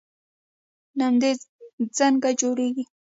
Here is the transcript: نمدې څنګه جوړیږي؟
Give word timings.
نمدې 0.97 1.31
څنګه 1.97 2.29
جوړیږي؟ 2.39 2.83